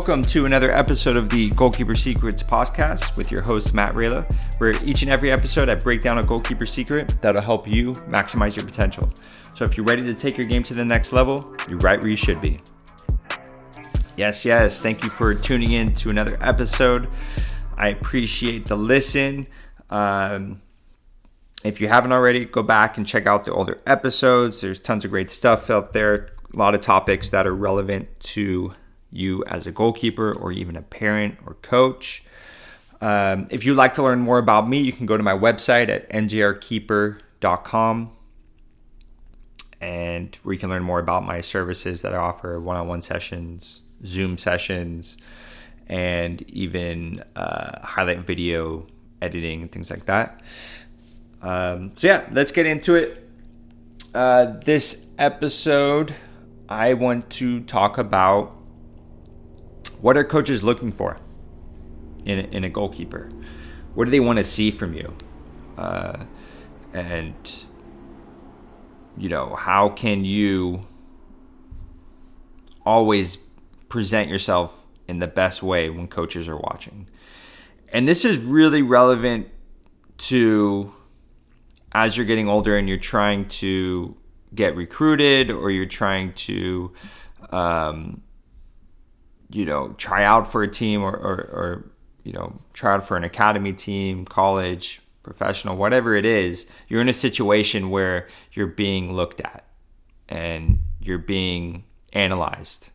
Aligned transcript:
welcome 0.00 0.22
to 0.22 0.46
another 0.46 0.72
episode 0.72 1.14
of 1.14 1.28
the 1.28 1.50
Goalkeeper 1.50 1.94
Secrets 1.94 2.42
podcast 2.42 3.18
with 3.18 3.30
your 3.30 3.42
host, 3.42 3.74
Matt 3.74 3.92
Rayla, 3.92 4.32
where 4.56 4.70
each 4.82 5.02
and 5.02 5.10
every 5.10 5.30
episode 5.30 5.68
I 5.68 5.74
break 5.74 6.00
down 6.00 6.16
a 6.16 6.24
goalkeeper 6.24 6.64
secret 6.64 7.20
that'll 7.20 7.42
help 7.42 7.68
you 7.68 7.92
maximize 8.08 8.56
your 8.56 8.64
potential. 8.64 9.10
So 9.52 9.62
if 9.66 9.76
you're 9.76 9.84
ready 9.84 10.02
to 10.04 10.14
take 10.14 10.38
your 10.38 10.46
game 10.46 10.62
to 10.62 10.72
the 10.72 10.86
next 10.86 11.12
level, 11.12 11.54
you're 11.68 11.80
right 11.80 12.00
where 12.00 12.08
you 12.08 12.16
should 12.16 12.40
be. 12.40 12.62
Yes, 14.16 14.42
yes, 14.46 14.80
thank 14.80 15.04
you 15.04 15.10
for 15.10 15.34
tuning 15.34 15.72
in 15.72 15.92
to 15.96 16.08
another 16.08 16.38
episode. 16.40 17.06
I 17.76 17.88
appreciate 17.88 18.64
the 18.64 18.76
listen. 18.76 19.48
Um, 19.90 20.62
if 21.62 21.78
you 21.78 21.88
haven't 21.88 22.12
already, 22.12 22.46
go 22.46 22.62
back 22.62 22.96
and 22.96 23.06
check 23.06 23.26
out 23.26 23.44
the 23.44 23.52
older 23.52 23.78
episodes. 23.86 24.62
There's 24.62 24.80
tons 24.80 25.04
of 25.04 25.10
great 25.10 25.30
stuff 25.30 25.68
out 25.68 25.92
there, 25.92 26.30
a 26.54 26.56
lot 26.56 26.74
of 26.74 26.80
topics 26.80 27.28
that 27.28 27.46
are 27.46 27.54
relevant 27.54 28.08
to 28.20 28.72
you 29.12 29.44
as 29.44 29.66
a 29.66 29.72
goalkeeper 29.72 30.32
or 30.32 30.52
even 30.52 30.76
a 30.76 30.82
parent 30.82 31.38
or 31.46 31.54
coach. 31.54 32.24
Um, 33.00 33.46
if 33.50 33.64
you'd 33.64 33.76
like 33.76 33.94
to 33.94 34.02
learn 34.02 34.20
more 34.20 34.38
about 34.38 34.68
me, 34.68 34.80
you 34.80 34.92
can 34.92 35.06
go 35.06 35.16
to 35.16 35.22
my 35.22 35.32
website 35.32 35.88
at 35.88 36.08
mjrkeeper.com 36.10 38.10
and 39.80 40.34
where 40.42 40.52
you 40.52 40.58
can 40.58 40.68
learn 40.68 40.82
more 40.82 40.98
about 40.98 41.24
my 41.24 41.40
services 41.40 42.02
that 42.02 42.12
I 42.12 42.18
offer 42.18 42.60
one 42.60 42.76
on 42.76 42.86
one 42.86 43.00
sessions, 43.00 43.80
Zoom 44.04 44.36
sessions, 44.36 45.16
and 45.86 46.42
even 46.50 47.24
uh, 47.34 47.84
highlight 47.84 48.20
video 48.20 48.86
editing 49.22 49.62
and 49.62 49.72
things 49.72 49.90
like 49.90 50.04
that. 50.06 50.42
Um, 51.42 51.92
so, 51.96 52.06
yeah, 52.06 52.26
let's 52.32 52.52
get 52.52 52.66
into 52.66 52.94
it. 52.94 53.26
Uh, 54.14 54.58
this 54.64 55.06
episode, 55.18 56.14
I 56.68 56.94
want 56.94 57.30
to 57.30 57.60
talk 57.60 57.96
about 57.96 58.59
what 60.00 60.16
are 60.16 60.24
coaches 60.24 60.62
looking 60.62 60.92
for 60.92 61.18
in 62.24 62.38
a, 62.38 62.42
in 62.42 62.64
a 62.64 62.68
goalkeeper? 62.68 63.30
What 63.94 64.04
do 64.06 64.10
they 64.10 64.20
want 64.20 64.38
to 64.38 64.44
see 64.44 64.70
from 64.70 64.94
you? 64.94 65.14
Uh, 65.76 66.24
and 66.92 67.64
you 69.16 69.28
know, 69.28 69.54
how 69.54 69.88
can 69.88 70.24
you 70.24 70.86
always 72.84 73.36
present 73.88 74.30
yourself 74.30 74.86
in 75.08 75.18
the 75.18 75.26
best 75.26 75.62
way 75.62 75.90
when 75.90 76.08
coaches 76.08 76.48
are 76.48 76.56
watching? 76.56 77.08
And 77.92 78.06
this 78.06 78.24
is 78.24 78.38
really 78.38 78.82
relevant 78.82 79.48
to 80.18 80.94
as 81.92 82.16
you're 82.16 82.26
getting 82.26 82.48
older 82.48 82.76
and 82.76 82.88
you're 82.88 82.98
trying 82.98 83.46
to 83.48 84.16
get 84.54 84.76
recruited 84.76 85.50
or 85.50 85.70
you're 85.70 85.86
trying 85.86 86.32
to 86.34 86.92
um, 87.50 88.22
you 89.50 89.64
know, 89.64 89.94
try 89.98 90.24
out 90.24 90.50
for 90.50 90.62
a 90.62 90.68
team 90.68 91.02
or, 91.02 91.12
or, 91.12 91.34
or, 91.34 91.90
you 92.24 92.32
know, 92.32 92.60
try 92.72 92.94
out 92.94 93.06
for 93.06 93.16
an 93.16 93.24
academy 93.24 93.72
team, 93.72 94.24
college, 94.24 95.00
professional, 95.22 95.76
whatever 95.76 96.14
it 96.14 96.24
is, 96.24 96.66
you're 96.88 97.00
in 97.00 97.08
a 97.08 97.14
situation 97.14 97.90
where 97.90 98.26
you're 98.52 98.66
being 98.66 99.12
looked 99.12 99.40
at 99.40 99.64
and 100.28 100.80
you're 101.00 101.18
being 101.18 101.84
analyzed 102.12 102.90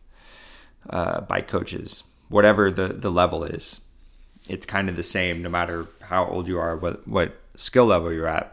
uh, 0.90 1.20
by 1.22 1.40
coaches, 1.40 2.04
whatever 2.28 2.70
the, 2.70 2.88
the 2.88 3.10
level 3.10 3.44
is. 3.44 3.80
It's 4.48 4.66
kind 4.66 4.88
of 4.88 4.96
the 4.96 5.02
same 5.02 5.42
no 5.42 5.48
matter 5.48 5.86
how 6.02 6.26
old 6.26 6.46
you 6.46 6.58
are, 6.58 6.76
what, 6.76 7.06
what 7.06 7.36
skill 7.56 7.86
level 7.86 8.12
you're 8.12 8.28
at. 8.28 8.52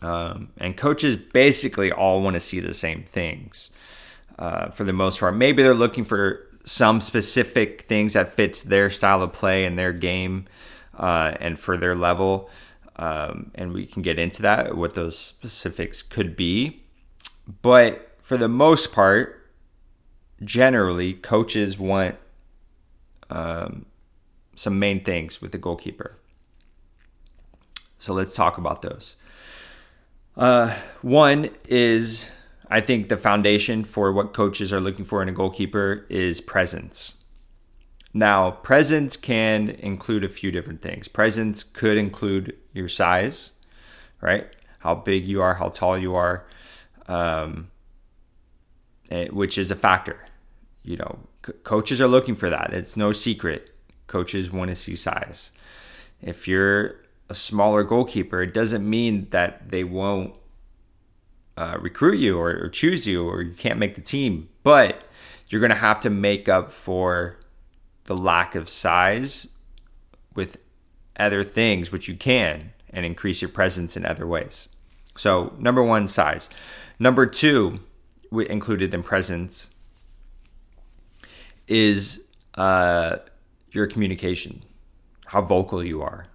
Um, 0.00 0.50
and 0.58 0.76
coaches 0.76 1.16
basically 1.16 1.90
all 1.90 2.22
want 2.22 2.34
to 2.34 2.40
see 2.40 2.60
the 2.60 2.72
same 2.72 3.02
things 3.02 3.70
uh, 4.38 4.68
for 4.70 4.84
the 4.84 4.92
most 4.92 5.18
part. 5.18 5.34
Maybe 5.34 5.62
they're 5.62 5.74
looking 5.74 6.04
for 6.04 6.46
some 6.68 7.00
specific 7.00 7.82
things 7.82 8.12
that 8.12 8.28
fits 8.28 8.62
their 8.62 8.90
style 8.90 9.22
of 9.22 9.32
play 9.32 9.64
and 9.64 9.78
their 9.78 9.92
game 9.92 10.44
uh, 10.98 11.34
and 11.40 11.58
for 11.58 11.78
their 11.78 11.94
level. 11.94 12.50
Um, 12.96 13.50
and 13.54 13.72
we 13.72 13.86
can 13.86 14.02
get 14.02 14.18
into 14.18 14.42
that, 14.42 14.76
what 14.76 14.94
those 14.94 15.16
specifics 15.18 16.02
could 16.02 16.36
be. 16.36 16.82
But 17.62 18.16
for 18.20 18.36
the 18.36 18.48
most 18.48 18.92
part, 18.92 19.50
generally, 20.44 21.14
coaches 21.14 21.78
want 21.78 22.16
um, 23.30 23.86
some 24.54 24.78
main 24.78 25.02
things 25.02 25.40
with 25.40 25.52
the 25.52 25.58
goalkeeper. 25.58 26.18
So 27.98 28.12
let's 28.12 28.34
talk 28.34 28.58
about 28.58 28.82
those. 28.82 29.16
Uh, 30.36 30.76
one 31.00 31.48
is 31.66 32.30
I 32.70 32.80
think 32.80 33.08
the 33.08 33.16
foundation 33.16 33.84
for 33.84 34.12
what 34.12 34.34
coaches 34.34 34.72
are 34.72 34.80
looking 34.80 35.04
for 35.04 35.22
in 35.22 35.28
a 35.28 35.32
goalkeeper 35.32 36.06
is 36.08 36.40
presence. 36.40 37.16
Now, 38.12 38.50
presence 38.50 39.16
can 39.16 39.70
include 39.70 40.24
a 40.24 40.28
few 40.28 40.50
different 40.50 40.82
things. 40.82 41.08
Presence 41.08 41.62
could 41.62 41.96
include 41.96 42.56
your 42.72 42.88
size, 42.88 43.52
right? 44.20 44.46
How 44.80 44.94
big 44.94 45.26
you 45.26 45.40
are, 45.40 45.54
how 45.54 45.68
tall 45.68 45.98
you 45.98 46.14
are, 46.14 46.46
um, 47.06 47.70
eh, 49.10 49.28
which 49.28 49.58
is 49.58 49.70
a 49.70 49.76
factor. 49.76 50.26
You 50.82 50.96
know, 50.96 51.18
coaches 51.64 52.00
are 52.00 52.08
looking 52.08 52.34
for 52.34 52.50
that. 52.50 52.72
It's 52.72 52.96
no 52.96 53.12
secret. 53.12 53.74
Coaches 54.06 54.50
want 54.50 54.70
to 54.70 54.74
see 54.74 54.96
size. 54.96 55.52
If 56.20 56.48
you're 56.48 56.96
a 57.28 57.34
smaller 57.34 57.84
goalkeeper, 57.84 58.42
it 58.42 58.54
doesn't 58.54 58.88
mean 58.88 59.28
that 59.30 59.70
they 59.70 59.84
won't 59.84 60.34
uh, 61.58 61.76
recruit 61.80 62.20
you 62.20 62.38
or, 62.38 62.50
or 62.50 62.68
choose 62.68 63.04
you 63.04 63.28
or 63.28 63.42
you 63.42 63.52
can't 63.52 63.80
make 63.80 63.96
the 63.96 64.00
team, 64.00 64.48
but 64.62 65.02
you're 65.48 65.60
going 65.60 65.70
to 65.70 65.76
have 65.76 66.00
to 66.00 66.08
make 66.08 66.48
up 66.48 66.70
for 66.70 67.36
the 68.04 68.16
lack 68.16 68.54
of 68.54 68.68
size 68.68 69.48
with 70.36 70.58
other 71.18 71.42
things, 71.42 71.90
which 71.90 72.06
you 72.06 72.14
can, 72.14 72.72
and 72.90 73.04
increase 73.04 73.42
your 73.42 73.48
presence 73.48 73.96
in 73.96 74.06
other 74.06 74.24
ways. 74.24 74.68
So, 75.16 75.52
number 75.58 75.82
one, 75.82 76.06
size. 76.06 76.48
Number 77.00 77.26
two, 77.26 77.80
included 78.30 78.94
in 78.94 79.02
presence, 79.02 79.68
is 81.66 82.24
uh, 82.54 83.16
your 83.72 83.88
communication, 83.88 84.62
how 85.26 85.42
vocal 85.42 85.82
you 85.82 86.02
are. 86.02 86.28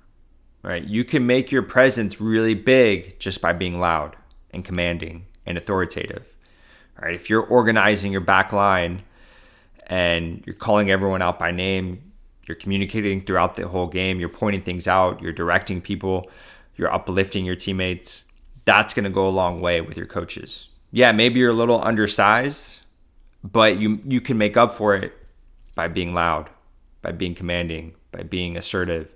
Right? 0.64 0.84
You 0.84 1.06
can 1.06 1.26
make 1.26 1.50
your 1.50 1.62
presence 1.62 2.20
really 2.20 2.56
big 2.56 3.20
just 3.20 3.40
by 3.40 3.54
being 3.54 3.80
loud 3.80 4.18
and 4.54 4.64
commanding 4.64 5.26
and 5.46 5.58
authoritative. 5.58 6.28
Right? 7.02 7.14
If 7.14 7.30
you're 7.30 7.44
organizing 7.44 8.12
your 8.12 8.22
back 8.22 8.54
line 8.54 9.04
and 9.88 10.44
you're 10.46 10.56
calling 10.56 10.92
everyone 10.92 11.22
out 11.22 11.40
by 11.40 11.52
name, 11.52 12.12
you're 12.48 12.56
communicating 12.56 13.22
throughout 13.22 13.56
the 13.56 13.68
whole 13.68 13.88
game, 13.88 14.20
you're 14.20 14.30
pointing 14.30 14.62
things 14.62 14.88
out, 14.88 15.22
you're 15.22 15.34
directing 15.34 15.82
people, 15.82 16.30
you're 16.76 16.94
uplifting 16.94 17.46
your 17.46 17.56
teammates, 17.56 18.26
that's 18.66 18.94
going 18.94 19.04
to 19.04 19.10
go 19.10 19.28
a 19.28 19.30
long 19.30 19.60
way 19.60 19.82
with 19.82 19.98
your 19.98 20.06
coaches. 20.06 20.70
Yeah, 20.92 21.12
maybe 21.12 21.40
you're 21.40 21.52
a 21.52 21.56
little 21.56 21.82
undersized, 21.84 22.82
but 23.44 23.80
you 23.80 24.00
you 24.06 24.22
can 24.22 24.38
make 24.38 24.56
up 24.56 24.74
for 24.74 24.96
it 24.96 25.14
by 25.76 25.88
being 25.88 26.14
loud, 26.14 26.50
by 27.02 27.12
being 27.12 27.36
commanding, 27.36 27.96
by 28.12 28.24
being 28.24 28.56
assertive. 28.58 29.14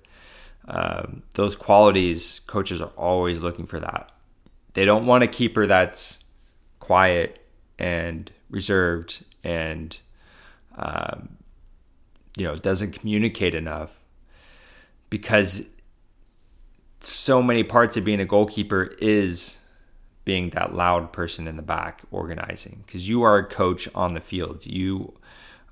Um, 0.68 1.24
those 1.36 1.56
qualities, 1.56 2.42
coaches 2.48 2.82
are 2.82 2.92
always 2.98 3.40
looking 3.40 3.66
for 3.66 3.80
that. 3.80 4.12
They 4.78 4.86
don't 4.86 5.08
want 5.08 5.24
a 5.24 5.28
keeper 5.28 5.66
that's 5.66 6.24
quiet 6.78 7.44
and 7.80 8.32
reserved 8.52 9.26
and 9.44 10.00
um, 10.76 11.30
you 12.38 12.44
know 12.44 12.56
doesn't 12.58 12.92
communicate 12.92 13.56
enough 13.56 14.00
because 15.10 15.64
so 17.00 17.42
many 17.42 17.64
parts 17.64 17.98
of 17.98 18.06
being 18.06 18.20
a 18.20 18.26
goalkeeper 18.26 18.94
is 19.00 19.58
being 20.26 20.52
that 20.52 20.76
loud 20.76 21.12
person 21.12 21.48
in 21.48 21.56
the 21.56 21.64
back 21.64 22.04
organizing 22.12 22.84
because 22.86 23.10
you 23.10 23.24
are 23.24 23.40
a 23.40 23.46
coach 23.48 23.90
on 23.96 24.14
the 24.14 24.22
field. 24.22 24.64
You 24.64 25.12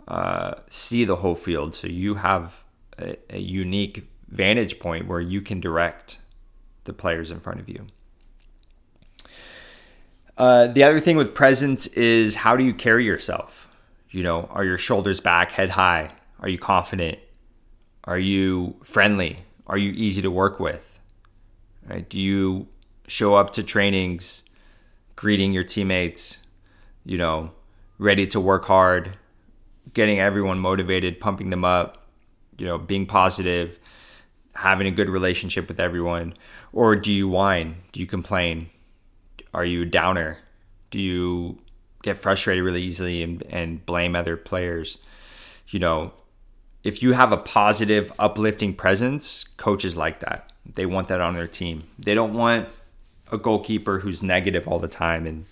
uh, 0.07 0.55
see 0.71 1.05
the 1.05 1.17
whole 1.17 1.35
field. 1.35 1.75
So 1.75 1.85
you 1.85 2.15
have 2.15 2.63
a, 2.97 3.17
a 3.29 3.37
unique 3.37 4.09
vantage 4.29 4.79
point 4.79 5.07
where 5.07 5.21
you 5.21 5.41
can 5.41 5.59
direct 5.59 6.17
the 6.85 6.93
players 6.93 7.29
in 7.29 7.39
front 7.39 7.59
of 7.59 7.69
you 7.69 7.85
uh, 10.37 10.67
the 10.67 10.83
other 10.83 10.99
thing 10.99 11.17
with 11.17 11.33
presence 11.33 11.87
is 11.87 12.35
how 12.35 12.55
do 12.55 12.63
you 12.63 12.73
carry 12.73 13.05
yourself? 13.05 13.67
You 14.09 14.23
know, 14.23 14.49
are 14.51 14.63
your 14.63 14.77
shoulders 14.77 15.19
back, 15.19 15.51
head 15.51 15.71
high? 15.71 16.11
Are 16.39 16.49
you 16.49 16.57
confident? 16.57 17.19
Are 18.03 18.19
you 18.19 18.75
friendly? 18.83 19.39
Are 19.67 19.77
you 19.77 19.91
easy 19.91 20.21
to 20.21 20.31
work 20.31 20.59
with? 20.59 20.99
Right? 21.87 22.07
Do 22.07 22.19
you 22.19 22.67
show 23.07 23.35
up 23.35 23.51
to 23.51 23.63
trainings 23.63 24.43
greeting 25.15 25.53
your 25.53 25.63
teammates, 25.63 26.41
you 27.05 27.17
know, 27.17 27.51
ready 27.97 28.27
to 28.27 28.39
work 28.39 28.65
hard, 28.65 29.11
getting 29.93 30.19
everyone 30.19 30.59
motivated, 30.59 31.19
pumping 31.19 31.49
them 31.49 31.63
up, 31.63 32.07
you 32.57 32.65
know, 32.65 32.77
being 32.77 33.05
positive, 33.05 33.79
having 34.55 34.87
a 34.87 34.91
good 34.91 35.09
relationship 35.09 35.67
with 35.67 35.79
everyone? 35.79 36.33
Or 36.73 36.95
do 36.95 37.13
you 37.13 37.27
whine? 37.27 37.77
Do 37.91 37.99
you 37.99 38.05
complain? 38.05 38.69
Are 39.55 39.65
you 39.65 39.81
a 39.81 39.85
downer? 39.85 40.37
Do 40.91 40.99
you 41.01 41.57
get 42.03 42.19
frustrated 42.19 42.63
really 42.63 42.83
easily 42.83 43.23
and, 43.23 43.41
and 43.49 43.83
blame 43.85 44.15
other 44.15 44.37
players? 44.37 44.99
you 45.67 45.79
know, 45.79 46.13
if 46.83 47.01
you 47.01 47.13
have 47.13 47.31
a 47.31 47.37
positive, 47.37 48.11
uplifting 48.19 48.73
presence, 48.75 49.45
coaches 49.57 49.97
like 49.97 50.19
that. 50.19 50.51
They 50.65 50.85
want 50.85 51.07
that 51.09 51.21
on 51.21 51.33
their 51.33 51.47
team. 51.47 51.83
They 51.97 52.13
don't 52.13 52.33
want 52.33 52.69
a 53.31 53.37
goalkeeper 53.37 53.99
who's 53.99 54.21
negative 54.21 54.67
all 54.67 54.79
the 54.79 54.87
time 54.87 55.25
and 55.25 55.45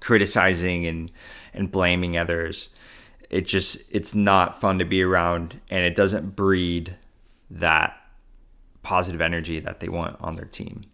criticizing 0.00 0.86
and 0.86 1.10
and 1.52 1.70
blaming 1.70 2.16
others. 2.16 2.70
It 3.30 3.46
just 3.46 3.82
it's 3.90 4.14
not 4.14 4.60
fun 4.60 4.78
to 4.78 4.84
be 4.84 5.02
around 5.02 5.60
and 5.70 5.84
it 5.84 5.94
doesn't 5.94 6.36
breed 6.36 6.96
that 7.50 7.96
positive 8.82 9.20
energy 9.20 9.60
that 9.60 9.80
they 9.80 9.88
want 9.88 10.16
on 10.20 10.36
their 10.36 10.44
team. 10.44 10.84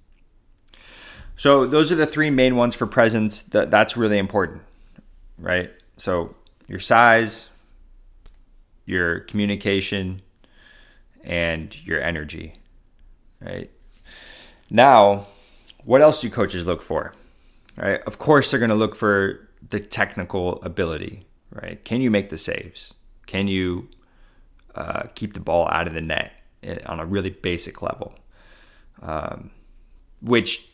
So 1.41 1.65
those 1.65 1.91
are 1.91 1.95
the 1.95 2.05
three 2.05 2.29
main 2.29 2.55
ones 2.55 2.75
for 2.75 2.87
presence. 2.87 3.41
That 3.45 3.71
that's 3.71 3.97
really 3.97 4.19
important, 4.19 4.61
right? 5.39 5.71
So 5.97 6.35
your 6.69 6.81
size, 6.81 7.49
your 8.85 9.21
communication, 9.21 10.21
and 11.25 11.75
your 11.87 11.99
energy, 11.99 12.57
right? 13.41 13.71
Now, 14.69 15.29
what 15.83 16.03
else 16.03 16.21
do 16.21 16.29
coaches 16.29 16.67
look 16.67 16.83
for? 16.83 17.15
Right? 17.75 18.03
Of 18.03 18.19
course, 18.19 18.51
they're 18.51 18.61
going 18.61 18.69
to 18.69 18.77
look 18.77 18.95
for 18.95 19.49
the 19.67 19.81
technical 19.81 20.61
ability, 20.63 21.25
right? 21.51 21.83
Can 21.87 22.03
you 22.03 22.11
make 22.11 22.29
the 22.29 22.37
saves? 22.37 22.93
Can 23.25 23.49
you 23.49 23.89
uh, 24.75 25.05
keep 25.15 25.33
the 25.33 25.41
ball 25.41 25.69
out 25.73 25.87
of 25.87 25.95
the 25.95 26.03
net 26.03 26.33
eh, 26.63 26.81
on 26.85 27.01
a 27.01 27.07
really 27.07 27.31
basic 27.31 27.81
level? 27.81 28.13
Um, 29.01 29.53
which 30.21 30.67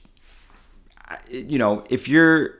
you 1.31 1.58
know, 1.58 1.85
if 1.91 2.08
you're 2.08 2.55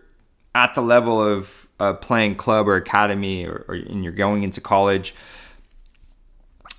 at 0.55 0.75
the 0.75 0.81
level 0.81 1.21
of 1.21 1.69
uh, 1.79 1.93
playing 1.95 2.37
club 2.37 2.69
or 2.69 2.77
academy, 2.77 3.45
or, 3.45 3.65
or 3.69 3.75
and 3.75 4.03
you're 4.03 4.13
going 4.13 4.43
into 4.43 4.61
college, 4.61 5.15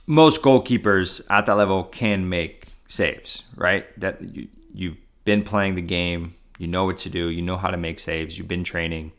most 0.06 0.42
goalkeepers 0.42 1.22
at 1.30 1.46
that 1.46 1.56
level 1.56 1.84
can 1.84 2.28
make 2.30 2.66
saves, 2.88 3.44
right? 3.56 3.88
That 4.00 4.22
you, 4.36 4.48
you've 4.74 4.98
been 5.26 5.44
playing 5.44 5.76
the 5.76 5.82
game, 5.82 6.36
you 6.58 6.68
know 6.68 6.86
what 6.86 6.98
to 7.00 7.10
do, 7.10 7.30
you 7.30 7.42
know 7.42 7.58
how 7.58 7.70
to 7.70 7.78
make 7.78 8.00
saves, 8.00 8.38
you've 8.38 8.48
been 8.48 8.64
training. 8.64 9.12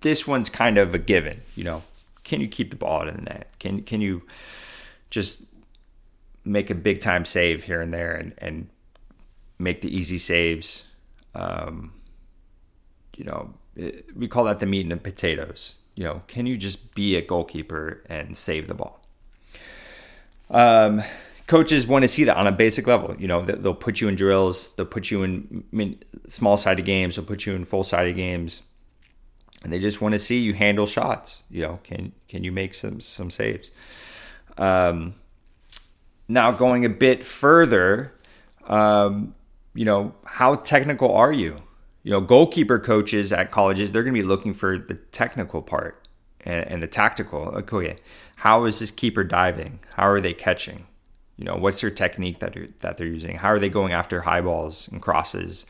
This 0.00 0.26
one's 0.26 0.50
kind 0.50 0.78
of 0.78 0.94
a 0.94 0.98
given, 0.98 1.42
you 1.54 1.64
know. 1.64 1.82
Can 2.24 2.40
you 2.40 2.48
keep 2.48 2.70
the 2.70 2.76
ball 2.76 3.02
out 3.02 3.08
of 3.08 3.14
the 3.14 3.22
net? 3.22 3.54
Can 3.60 3.82
can 3.82 4.00
you 4.00 4.22
just 5.10 5.42
make 6.44 6.70
a 6.70 6.74
big 6.74 7.00
time 7.00 7.24
save 7.24 7.64
here 7.64 7.80
and 7.80 7.92
there 7.92 8.14
and, 8.14 8.34
and 8.38 8.68
make 9.58 9.80
the 9.80 9.96
easy 9.96 10.18
saves 10.18 10.86
um, 11.36 11.92
you 13.16 13.24
know, 13.24 13.54
it, 13.76 14.06
we 14.16 14.26
call 14.26 14.44
that 14.44 14.58
the 14.58 14.66
meat 14.66 14.82
and 14.82 14.92
the 14.92 14.96
potatoes. 14.96 15.78
You 15.94 16.04
know, 16.04 16.22
can 16.26 16.46
you 16.46 16.56
just 16.56 16.94
be 16.94 17.16
a 17.16 17.22
goalkeeper 17.22 18.02
and 18.08 18.36
save 18.36 18.68
the 18.68 18.74
ball? 18.74 19.00
Um, 20.50 21.02
coaches 21.46 21.86
want 21.86 22.02
to 22.02 22.08
see 22.08 22.24
that 22.24 22.36
on 22.36 22.46
a 22.46 22.52
basic 22.52 22.86
level. 22.86 23.14
You 23.18 23.28
know, 23.28 23.42
they'll 23.42 23.74
put 23.74 24.00
you 24.00 24.08
in 24.08 24.14
drills, 24.14 24.70
they'll 24.76 24.86
put 24.86 25.10
you 25.10 25.22
in 25.22 25.98
small 26.26 26.56
sided 26.56 26.84
games, 26.84 27.16
they'll 27.16 27.24
put 27.24 27.46
you 27.46 27.54
in 27.54 27.64
full 27.64 27.84
sided 27.84 28.16
games, 28.16 28.62
and 29.62 29.72
they 29.72 29.78
just 29.78 30.00
want 30.00 30.12
to 30.12 30.18
see 30.18 30.40
you 30.40 30.54
handle 30.54 30.86
shots. 30.86 31.44
You 31.50 31.62
know, 31.62 31.80
can 31.82 32.12
can 32.28 32.44
you 32.44 32.52
make 32.52 32.74
some 32.74 33.00
some 33.00 33.30
saves? 33.30 33.70
Um, 34.58 35.14
now 36.28 36.50
going 36.50 36.84
a 36.84 36.88
bit 36.88 37.24
further, 37.24 38.12
um, 38.66 39.34
you 39.76 39.84
know, 39.84 40.14
how 40.24 40.56
technical 40.56 41.12
are 41.12 41.32
you? 41.32 41.62
You 42.02 42.12
know, 42.12 42.20
goalkeeper 42.20 42.78
coaches 42.78 43.32
at 43.32 43.50
colleges, 43.50 43.92
they're 43.92 44.02
going 44.02 44.14
to 44.14 44.20
be 44.20 44.26
looking 44.26 44.54
for 44.54 44.78
the 44.78 44.94
technical 44.94 45.60
part 45.60 46.08
and, 46.40 46.66
and 46.66 46.80
the 46.80 46.86
tactical. 46.86 47.48
Okay, 47.48 47.98
how 48.36 48.64
is 48.64 48.78
this 48.78 48.90
keeper 48.90 49.24
diving? 49.24 49.80
How 49.94 50.08
are 50.08 50.20
they 50.20 50.32
catching? 50.32 50.86
You 51.36 51.44
know, 51.44 51.56
what's 51.56 51.80
their 51.80 51.90
technique 51.90 52.38
that 52.38 52.56
are, 52.56 52.66
that 52.80 52.96
they're 52.96 53.06
using? 53.06 53.36
How 53.36 53.48
are 53.48 53.58
they 53.58 53.68
going 53.68 53.92
after 53.92 54.22
high 54.22 54.40
balls 54.40 54.88
and 54.88 55.02
crosses? 55.02 55.66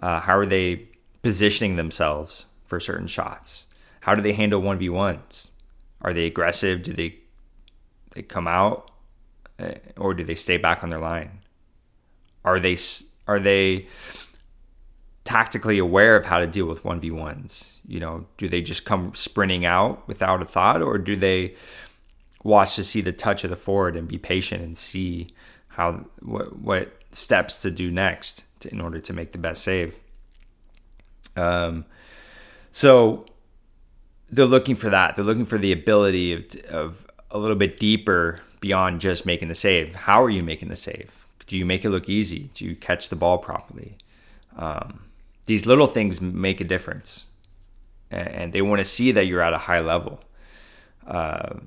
Uh, 0.00 0.20
how 0.20 0.36
are 0.36 0.46
they 0.46 0.88
positioning 1.22 1.76
themselves 1.76 2.46
for 2.64 2.80
certain 2.80 3.06
shots? 3.06 3.66
How 4.00 4.14
do 4.14 4.22
they 4.22 4.32
handle 4.32 4.60
one 4.60 4.78
v 4.78 4.88
ones? 4.88 5.52
Are 6.00 6.12
they 6.12 6.26
aggressive? 6.26 6.82
Do 6.82 6.92
they 6.92 7.18
they 8.12 8.22
come 8.22 8.48
out, 8.48 8.90
uh, 9.58 9.74
or 9.96 10.14
do 10.14 10.24
they 10.24 10.34
stay 10.34 10.56
back 10.56 10.82
on 10.82 10.88
their 10.88 10.98
line? 10.98 11.40
Are 12.44 12.58
they 12.58 12.76
are 13.26 13.38
they 13.38 13.86
tactically 15.24 15.78
aware 15.78 16.16
of 16.16 16.24
how 16.24 16.38
to 16.38 16.46
deal 16.46 16.66
with 16.66 16.82
1v1s? 16.82 17.72
You 17.86 18.00
know, 18.00 18.26
do 18.36 18.48
they 18.48 18.60
just 18.60 18.84
come 18.84 19.14
sprinting 19.14 19.64
out 19.64 20.06
without 20.08 20.42
a 20.42 20.44
thought 20.44 20.82
or 20.82 20.98
do 20.98 21.16
they 21.16 21.54
watch 22.42 22.76
to 22.76 22.84
see 22.84 23.00
the 23.00 23.12
touch 23.12 23.44
of 23.44 23.50
the 23.50 23.56
forward 23.56 23.96
and 23.96 24.06
be 24.06 24.18
patient 24.18 24.62
and 24.62 24.78
see 24.78 25.28
how 25.68 26.06
what, 26.22 26.56
what 26.58 27.02
steps 27.12 27.60
to 27.62 27.70
do 27.70 27.90
next 27.90 28.44
to, 28.60 28.72
in 28.72 28.80
order 28.80 29.00
to 29.00 29.12
make 29.12 29.32
the 29.32 29.38
best 29.38 29.62
save? 29.62 29.96
Um, 31.36 31.84
so 32.72 33.26
they're 34.30 34.46
looking 34.46 34.76
for 34.76 34.90
that. 34.90 35.16
They're 35.16 35.24
looking 35.24 35.44
for 35.44 35.58
the 35.58 35.72
ability 35.72 36.32
of, 36.32 36.56
of 36.70 37.06
a 37.30 37.38
little 37.38 37.56
bit 37.56 37.78
deeper 37.78 38.40
beyond 38.60 39.00
just 39.00 39.26
making 39.26 39.48
the 39.48 39.54
save. 39.54 39.94
How 39.94 40.22
are 40.22 40.30
you 40.30 40.42
making 40.42 40.68
the 40.68 40.76
save? 40.76 41.25
Do 41.46 41.56
you 41.56 41.64
make 41.64 41.84
it 41.84 41.90
look 41.90 42.08
easy? 42.08 42.50
Do 42.54 42.64
you 42.64 42.74
catch 42.74 43.08
the 43.08 43.16
ball 43.16 43.38
properly? 43.38 43.96
Um, 44.56 45.00
these 45.46 45.66
little 45.66 45.86
things 45.86 46.20
make 46.20 46.60
a 46.60 46.64
difference, 46.64 47.26
and, 48.10 48.52
they 48.52 48.62
want 48.62 48.80
to 48.80 48.84
see 48.84 49.12
that 49.12 49.26
you're 49.26 49.42
at 49.42 49.52
a 49.52 49.58
high 49.58 49.80
level. 49.80 50.20
Uh, 51.06 51.60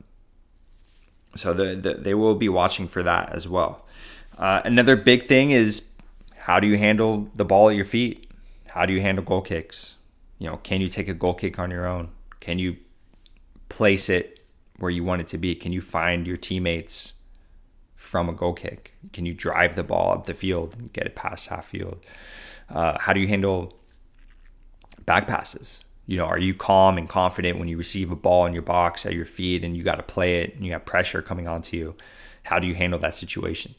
so 1.36 1.54
the, 1.54 1.76
the, 1.76 1.94
they 1.94 2.14
will 2.14 2.36
be 2.36 2.50
watching 2.50 2.88
for 2.88 3.04
that 3.04 3.30
as 3.32 3.48
well. 3.48 3.86
Uh, 4.38 4.62
another 4.66 4.96
big 4.96 5.24
thing 5.24 5.52
is 5.52 5.90
how 6.40 6.60
do 6.60 6.68
you 6.68 6.78
handle 6.78 7.30
the 7.36 7.46
ball 7.46 7.70
at 7.70 7.76
your 7.76 7.86
feet? 7.86 8.30
How 8.70 8.86
do 8.86 8.94
you 8.94 9.02
handle 9.02 9.24
goal 9.24 9.42
kicks? 9.42 9.96
You 10.40 10.50
know, 10.50 10.58
can 10.58 10.82
you 10.82 10.90
take 10.90 11.08
a 11.08 11.14
goal 11.14 11.34
kick 11.34 11.60
on 11.60 11.72
your 11.72 11.86
own? 11.86 12.10
Can 12.40 12.60
you 12.60 12.78
place 13.68 14.10
it 14.10 14.40
where 14.78 14.92
you 14.92 15.04
want 15.04 15.22
it 15.22 15.28
to 15.28 15.38
be? 15.38 15.56
Can 15.56 15.72
you 15.72 15.82
find 15.82 16.26
your 16.26 16.38
teammates 16.38 17.14
from 18.00 18.30
a 18.30 18.34
goal 18.34 18.54
kick? 18.54 18.94
Can 19.12 19.26
you 19.26 19.34
drive 19.34 19.76
the 19.76 19.84
ball 19.84 20.14
up 20.14 20.26
the 20.26 20.34
field 20.34 20.74
and 20.78 20.92
get 20.94 21.06
it 21.06 21.16
past 21.18 21.50
half 21.50 21.66
field? 21.66 22.00
Uh, 22.70 22.98
how 22.98 23.12
do 23.12 23.20
you 23.20 23.28
handle 23.28 23.78
back 25.06 25.28
passes? 25.28 25.84
You 26.06 26.16
know, 26.16 26.26
are 26.26 26.40
you 26.40 26.54
calm 26.54 26.98
and 26.98 27.10
confident 27.10 27.60
when 27.60 27.68
you 27.68 27.78
receive 27.78 28.10
a 28.10 28.16
ball 28.16 28.46
in 28.46 28.54
your 28.54 28.64
box 28.64 29.06
at 29.06 29.14
your 29.14 29.26
feet 29.26 29.66
and 29.66 29.76
you 29.76 29.84
got 29.84 29.98
to 29.98 30.04
play 30.04 30.40
it 30.40 30.56
and 30.56 30.66
you 30.66 30.72
have 30.72 30.86
pressure 30.86 31.22
coming 31.22 31.50
onto 31.50 31.76
you? 31.76 31.96
How 32.44 32.58
do 32.58 32.70
you 32.70 32.74
handle 32.74 33.02
that 33.02 33.16
situation? 33.16 33.76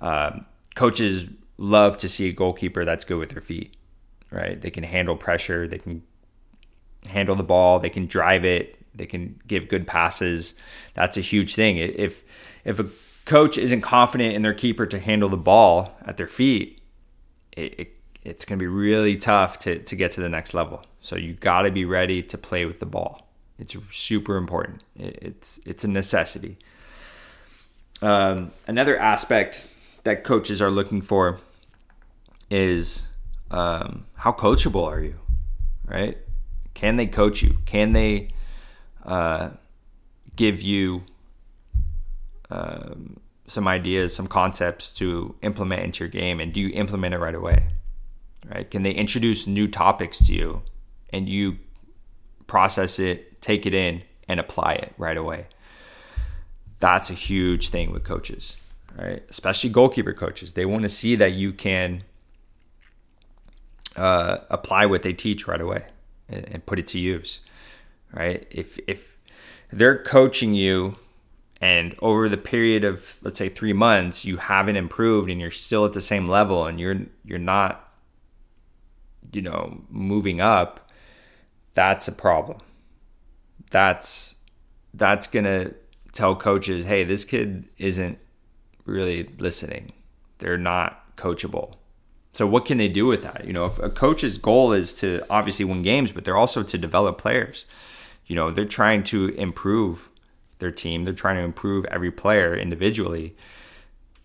Um, 0.00 0.46
coaches 0.76 1.28
love 1.56 1.98
to 1.98 2.08
see 2.08 2.28
a 2.28 2.32
goalkeeper 2.32 2.84
that's 2.84 3.04
good 3.04 3.18
with 3.18 3.30
their 3.30 3.42
feet, 3.42 3.74
right? 4.30 4.60
They 4.60 4.70
can 4.70 4.84
handle 4.84 5.16
pressure, 5.16 5.66
they 5.66 5.78
can 5.78 6.04
handle 7.08 7.34
the 7.34 7.42
ball, 7.42 7.80
they 7.80 7.90
can 7.90 8.06
drive 8.06 8.44
it, 8.44 8.76
they 8.94 9.06
can 9.06 9.40
give 9.48 9.66
good 9.66 9.84
passes. 9.84 10.54
That's 10.94 11.16
a 11.16 11.22
huge 11.22 11.56
thing. 11.56 11.78
If 11.78 12.22
if 12.64 12.78
a 12.78 12.86
coach 13.28 13.58
isn't 13.58 13.82
confident 13.82 14.34
in 14.34 14.42
their 14.42 14.54
keeper 14.54 14.86
to 14.86 14.98
handle 14.98 15.28
the 15.28 15.36
ball 15.36 15.94
at 16.04 16.16
their 16.16 16.26
feet, 16.26 16.80
it, 17.52 17.78
it, 17.78 17.92
it's 18.24 18.44
going 18.44 18.58
to 18.58 18.62
be 18.62 18.66
really 18.66 19.16
tough 19.16 19.58
to, 19.58 19.78
to 19.78 19.94
get 19.94 20.10
to 20.12 20.20
the 20.20 20.30
next 20.30 20.54
level. 20.54 20.84
So 21.00 21.14
you 21.14 21.34
got 21.34 21.62
to 21.62 21.70
be 21.70 21.84
ready 21.84 22.22
to 22.22 22.38
play 22.38 22.64
with 22.64 22.80
the 22.80 22.86
ball. 22.86 23.28
It's 23.58 23.76
super 23.90 24.36
important. 24.36 24.82
It, 24.96 25.18
it's 25.20 25.60
it's 25.66 25.84
a 25.84 25.88
necessity. 25.88 26.58
Um, 28.00 28.52
another 28.66 28.96
aspect 28.96 29.66
that 30.04 30.24
coaches 30.24 30.62
are 30.62 30.70
looking 30.70 31.02
for 31.02 31.38
is 32.50 33.02
um, 33.50 34.06
how 34.14 34.32
coachable 34.32 34.86
are 34.86 35.00
you, 35.00 35.16
right? 35.84 36.16
Can 36.74 36.96
they 36.96 37.06
coach 37.06 37.42
you? 37.42 37.58
Can 37.66 37.92
they 37.92 38.28
uh, 39.04 39.50
give 40.36 40.62
you 40.62 41.02
um, 42.50 43.20
some 43.46 43.66
ideas, 43.66 44.14
some 44.14 44.26
concepts 44.26 44.92
to 44.94 45.34
implement 45.42 45.82
into 45.82 46.04
your 46.04 46.08
game, 46.08 46.40
and 46.40 46.52
do 46.52 46.60
you 46.60 46.70
implement 46.70 47.14
it 47.14 47.18
right 47.18 47.34
away? 47.34 47.68
Right? 48.46 48.70
Can 48.70 48.82
they 48.82 48.92
introduce 48.92 49.46
new 49.46 49.66
topics 49.66 50.18
to 50.26 50.34
you, 50.34 50.62
and 51.10 51.28
you 51.28 51.58
process 52.46 52.98
it, 52.98 53.40
take 53.40 53.66
it 53.66 53.74
in, 53.74 54.02
and 54.28 54.40
apply 54.40 54.74
it 54.74 54.92
right 54.98 55.16
away? 55.16 55.46
That's 56.78 57.10
a 57.10 57.14
huge 57.14 57.70
thing 57.70 57.90
with 57.90 58.04
coaches, 58.04 58.56
right? 58.96 59.22
Especially 59.28 59.70
goalkeeper 59.70 60.12
coaches. 60.12 60.52
They 60.52 60.64
want 60.64 60.82
to 60.82 60.88
see 60.88 61.16
that 61.16 61.32
you 61.32 61.52
can 61.52 62.04
uh, 63.96 64.38
apply 64.48 64.86
what 64.86 65.02
they 65.02 65.12
teach 65.12 65.48
right 65.48 65.60
away 65.60 65.86
and, 66.28 66.48
and 66.48 66.66
put 66.66 66.78
it 66.78 66.86
to 66.88 66.98
use, 66.98 67.40
right? 68.12 68.46
If 68.50 68.78
if 68.86 69.18
they're 69.72 70.00
coaching 70.02 70.54
you 70.54 70.96
and 71.60 71.94
over 72.00 72.28
the 72.28 72.36
period 72.36 72.84
of 72.84 73.18
let's 73.22 73.38
say 73.38 73.48
3 73.48 73.72
months 73.72 74.24
you 74.24 74.36
haven't 74.36 74.76
improved 74.76 75.30
and 75.30 75.40
you're 75.40 75.50
still 75.50 75.84
at 75.84 75.92
the 75.92 76.00
same 76.00 76.28
level 76.28 76.66
and 76.66 76.78
you're 76.78 77.00
you're 77.24 77.38
not 77.38 77.92
you 79.32 79.42
know 79.42 79.82
moving 79.88 80.40
up 80.40 80.90
that's 81.74 82.08
a 82.08 82.12
problem 82.12 82.58
that's 83.70 84.36
that's 84.94 85.26
to 85.28 85.74
tell 86.12 86.34
coaches, 86.34 86.84
hey, 86.84 87.04
this 87.04 87.24
kid 87.24 87.68
isn't 87.78 88.18
really 88.84 89.30
listening. 89.38 89.92
They're 90.38 90.58
not 90.58 91.16
coachable. 91.16 91.74
So 92.32 92.46
what 92.46 92.66
can 92.66 92.78
they 92.78 92.88
do 92.88 93.06
with 93.06 93.22
that? 93.22 93.44
You 93.46 93.52
know, 93.52 93.66
if 93.66 93.78
a 93.78 93.88
coach's 93.88 94.38
goal 94.38 94.72
is 94.72 94.94
to 94.94 95.22
obviously 95.30 95.64
win 95.64 95.82
games, 95.82 96.12
but 96.12 96.24
they're 96.24 96.36
also 96.36 96.62
to 96.62 96.78
develop 96.78 97.18
players. 97.18 97.66
You 98.26 98.36
know, 98.36 98.50
they're 98.50 98.64
trying 98.64 99.02
to 99.04 99.28
improve 99.28 100.07
their 100.58 100.70
team. 100.70 101.04
They're 101.04 101.14
trying 101.14 101.36
to 101.36 101.42
improve 101.42 101.84
every 101.86 102.10
player 102.10 102.54
individually. 102.54 103.36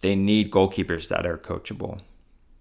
They 0.01 0.15
need 0.15 0.51
goalkeepers 0.51 1.07
that 1.09 1.25
are 1.25 1.37
coachable 1.37 2.01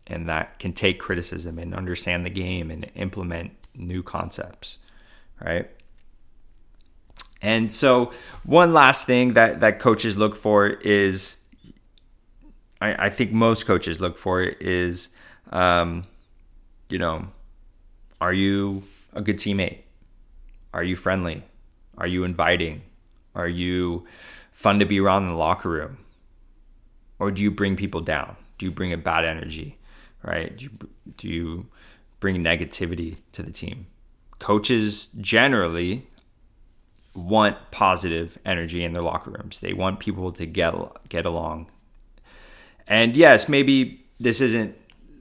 and 0.06 0.28
that 0.28 0.58
can 0.58 0.72
take 0.72 0.98
criticism 0.98 1.58
and 1.58 1.74
understand 1.74 2.26
the 2.26 2.30
game 2.30 2.70
and 2.70 2.90
implement 2.94 3.52
new 3.74 4.02
concepts, 4.02 4.78
right? 5.40 5.70
And 7.40 7.72
so, 7.72 8.12
one 8.44 8.72
last 8.72 9.06
thing 9.06 9.32
that 9.32 9.60
that 9.60 9.80
coaches 9.80 10.16
look 10.16 10.36
for 10.36 10.68
is, 10.68 11.38
I, 12.80 13.06
I 13.06 13.08
think 13.10 13.32
most 13.32 13.66
coaches 13.66 14.00
look 14.00 14.16
for 14.16 14.42
is, 14.42 15.08
um, 15.50 16.04
you 16.88 16.98
know, 16.98 17.26
are 18.20 18.32
you 18.32 18.84
a 19.12 19.20
good 19.20 19.38
teammate? 19.38 19.78
Are 20.72 20.84
you 20.84 20.94
friendly? 20.94 21.42
Are 21.98 22.06
you 22.06 22.22
inviting? 22.22 22.82
Are 23.34 23.48
you 23.48 24.06
fun 24.52 24.78
to 24.78 24.84
be 24.84 25.00
around 25.00 25.24
in 25.24 25.28
the 25.28 25.34
locker 25.34 25.68
room? 25.68 25.98
Or 27.18 27.30
do 27.30 27.42
you 27.42 27.50
bring 27.50 27.76
people 27.76 28.00
down? 28.00 28.36
Do 28.58 28.66
you 28.66 28.72
bring 28.72 28.92
a 28.92 28.96
bad 28.96 29.24
energy? 29.24 29.78
Right? 30.22 30.56
Do 30.56 30.64
you, 30.64 30.70
do 31.16 31.28
you 31.28 31.66
bring 32.20 32.36
negativity 32.36 33.16
to 33.32 33.42
the 33.42 33.52
team? 33.52 33.86
Coaches 34.38 35.06
generally 35.20 36.06
want 37.14 37.56
positive 37.70 38.38
energy 38.44 38.84
in 38.84 38.92
their 38.92 39.02
locker 39.02 39.30
rooms. 39.30 39.60
They 39.60 39.72
want 39.72 40.00
people 40.00 40.32
to 40.32 40.46
get 40.46 40.74
get 41.08 41.26
along. 41.26 41.70
And 42.86 43.16
yes, 43.16 43.48
maybe 43.48 44.04
this 44.18 44.40
isn't 44.40 44.76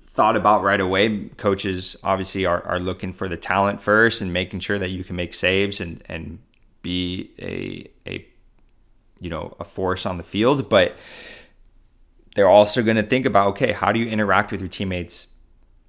thought 0.08 0.36
about 0.36 0.64
right 0.64 0.82
away. 0.82 1.30
Coaches 1.38 1.96
obviously 2.04 2.46
are, 2.46 2.62
are 2.64 2.80
looking 2.80 3.14
for 3.14 3.28
the 3.30 3.38
talent 3.38 3.82
first 3.82 4.22
and 4.22 4.34
making 4.34 4.60
sure 4.60 4.78
that 4.78 4.90
you 4.90 5.04
can 5.04 5.16
make 5.16 5.34
saves 5.34 5.80
and, 5.80 6.04
and 6.08 6.40
be 6.82 7.32
a 7.40 7.90
a 8.10 8.26
you 9.20 9.30
know 9.30 9.56
a 9.60 9.64
force 9.64 10.06
on 10.06 10.18
the 10.18 10.24
field, 10.24 10.70
but 10.70 10.96
they're 12.36 12.50
also 12.50 12.82
going 12.82 12.98
to 12.98 13.04
think 13.04 13.26
about 13.26 13.50
okay, 13.50 13.72
how 13.72 13.92
do 13.92 14.00
you 14.00 14.08
interact 14.08 14.52
with 14.52 14.62
your 14.62 14.70
teammates 14.70 15.28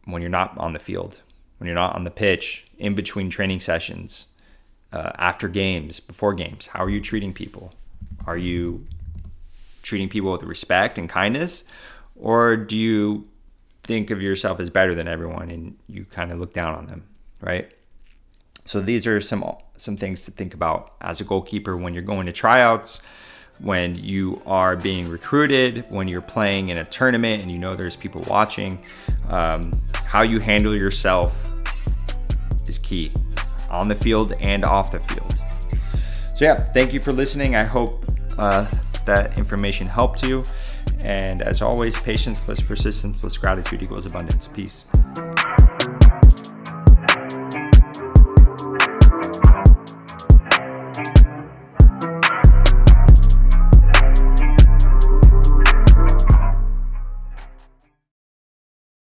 when 0.05 0.23
you're 0.23 0.31
not 0.31 0.57
on 0.59 0.73
the 0.73 0.79
field, 0.79 1.21
when 1.59 1.67
you're 1.67 1.75
not 1.77 1.95
on 1.95 2.05
the 2.05 2.11
pitch, 2.11 2.69
in 2.79 2.95
between 2.95 3.31
training 3.31 3.61
sessions, 3.61 4.27
uh, 4.93 5.13
after 5.17 5.49
games, 5.49 6.01
before 6.01 6.35
games? 6.35 6.67
How 6.67 6.85
are 6.85 6.91
you 6.91 7.01
treating 7.01 7.33
people? 7.33 7.73
Are 8.27 8.37
you 8.37 8.87
treating 9.83 10.09
people 10.09 10.33
with 10.33 10.43
respect 10.43 10.99
and 10.99 11.09
kindness, 11.09 11.65
or 12.17 12.57
do 12.57 12.77
you 12.77 13.29
think 13.83 14.11
of 14.11 14.23
yourself 14.23 14.61
as 14.61 14.71
better 14.71 14.95
than 14.95 15.09
everyone 15.09 15.51
and 15.51 15.77
you 15.89 16.05
kind 16.05 16.31
of 16.31 16.39
look 16.39 16.53
down 16.53 16.75
on 16.75 16.87
them, 16.87 17.05
right? 17.41 17.71
So 18.65 18.81
these 18.81 19.07
are 19.07 19.21
some 19.21 19.45
some 19.77 19.97
things 19.97 20.25
to 20.27 20.31
think 20.31 20.55
about 20.55 20.95
as 21.01 21.21
a 21.21 21.25
goalkeeper 21.25 21.77
when 21.77 21.95
you're 21.95 22.03
going 22.03 22.27
to 22.27 22.33
tryouts, 22.33 23.03
when 23.59 23.97
you 23.97 24.41
are 24.47 24.77
being 24.77 25.09
recruited, 25.09 25.85
when 25.89 26.09
you're 26.09 26.21
playing 26.21 26.69
in 26.69 26.79
a 26.79 26.85
tournament 26.85 27.43
and 27.43 27.51
you 27.51 27.59
know 27.59 27.75
there's 27.75 27.97
people 27.97 28.23
watching. 28.29 28.83
Um, 29.31 29.73
how 30.05 30.23
you 30.23 30.39
handle 30.39 30.75
yourself 30.75 31.51
is 32.69 32.79
key 32.79 33.11
on 33.71 33.89
the 33.89 33.95
field 33.95 34.35
and 34.41 34.65
off 34.65 34.93
the 34.93 35.01
field. 35.01 35.43
So 36.35 36.45
yeah, 36.45 36.73
thank 36.73 36.93
you 36.93 37.01
for 37.01 37.13
listening. 37.13 37.57
I 37.57 37.65
hope 37.65 38.05
uh, 38.39 38.71
that 39.07 39.37
information 39.39 39.87
helped 39.87 40.23
you. 40.23 40.45
And 41.01 41.43
as 41.43 41.63
always, 41.63 41.99
patience 41.99 42.41
plus 42.41 42.61
persistence 42.61 43.19
plus 43.19 43.37
gratitude 43.37 43.83
equals 43.83 44.07
abundance. 44.07 44.49
Peace. 44.49 44.85